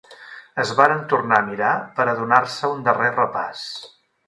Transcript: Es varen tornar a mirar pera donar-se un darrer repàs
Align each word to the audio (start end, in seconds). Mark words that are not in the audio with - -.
Es 0.63 0.71
varen 0.79 1.03
tornar 1.11 1.37
a 1.41 1.45
mirar 1.51 1.75
pera 1.99 2.17
donar-se 2.23 2.73
un 2.79 2.83
darrer 2.91 3.13
repàs 3.21 3.63